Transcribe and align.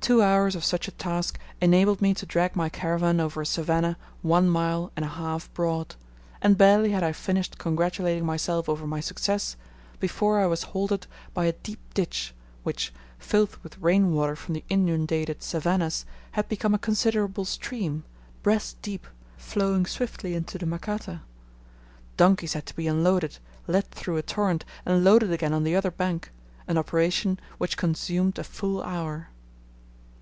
Two 0.00 0.22
hours 0.22 0.56
of 0.56 0.64
such 0.64 0.88
a 0.88 0.92
task 0.92 1.38
enabled 1.60 2.00
me 2.00 2.14
to 2.14 2.24
drag 2.24 2.56
my 2.56 2.70
caravan 2.70 3.20
over 3.20 3.42
a 3.42 3.44
savannah 3.44 3.98
one 4.22 4.48
mile 4.48 4.90
and 4.96 5.04
a 5.04 5.08
half 5.08 5.52
broad; 5.52 5.96
and 6.40 6.56
barely 6.56 6.92
had 6.92 7.02
I 7.02 7.12
finished 7.12 7.58
congratulating 7.58 8.24
myself 8.24 8.70
over 8.70 8.86
my 8.86 9.00
success 9.00 9.56
before 10.00 10.40
I 10.40 10.46
was 10.46 10.62
halted 10.72 11.06
by 11.34 11.44
a 11.44 11.52
deep 11.52 11.80
ditch, 11.92 12.32
which, 12.62 12.90
filled 13.18 13.56
with 13.58 13.76
rain 13.80 14.14
water 14.14 14.34
from 14.34 14.54
the 14.54 14.64
inundated 14.70 15.42
savannahs, 15.42 16.06
had 16.30 16.48
become 16.48 16.72
a 16.74 16.78
considerable 16.78 17.44
stream, 17.44 18.04
breast 18.42 18.80
deep, 18.80 19.06
flowing 19.36 19.84
swiftly 19.84 20.34
into 20.34 20.56
the 20.56 20.64
Makata. 20.64 21.20
Donkeys 22.16 22.54
had 22.54 22.64
to 22.64 22.74
be 22.76 22.88
unloaded, 22.88 23.36
led 23.66 23.90
through 23.90 24.16
a 24.16 24.22
torrent, 24.22 24.64
and 24.86 25.04
loaded 25.04 25.32
again 25.32 25.52
on 25.52 25.64
the 25.64 25.76
other 25.76 25.90
bank 25.90 26.30
an 26.66 26.78
operation 26.78 27.38
which 27.58 27.76
consumed 27.76 28.38
a 28.38 28.44
full 28.44 28.82
hour. 28.82 29.28